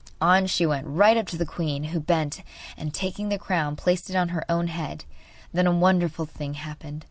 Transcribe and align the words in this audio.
On 0.19 0.47
she 0.47 0.65
went 0.65 0.87
right 0.87 1.15
up 1.15 1.27
to 1.27 1.37
the 1.37 1.45
queen, 1.45 1.83
who 1.83 1.99
bent 1.99 2.41
and, 2.75 2.91
taking 2.91 3.29
the 3.29 3.37
crown, 3.37 3.75
placed 3.75 4.09
it 4.09 4.15
on 4.15 4.29
her 4.29 4.43
own 4.49 4.65
head. 4.65 5.05
Then 5.53 5.67
a 5.67 5.71
wonderful 5.77 6.25
thing 6.25 6.55
happened. 6.55 6.99